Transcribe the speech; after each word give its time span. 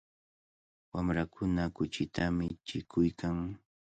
Wamrakuna 0.93 1.63
kuchita 1.75 2.23
michikuykan. 2.37 3.35